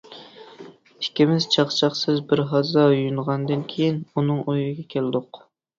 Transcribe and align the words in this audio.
ئىككىمىز 1.03 1.47
چاقچاقسىز 1.57 2.23
بىر 2.33 2.43
ھازا 2.55 2.89
يۇيۇنغاندىن 2.97 3.63
كېيىن، 3.75 4.05
ئۇنىڭ 4.17 4.43
ئۆيىگە 4.49 4.93
كەلدۇق. 4.99 5.47